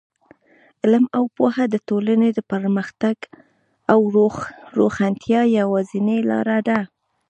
علم 0.81 1.05
او 1.17 1.23
پوهه 1.35 1.65
د 1.69 1.75
ټولنې 1.87 2.29
د 2.33 2.39
پرمختګ 2.51 3.17
او 3.93 3.99
روښانتیا 4.79 5.41
یوازینۍ 5.59 6.19
لاره 6.31 6.59
ده. 6.67 6.79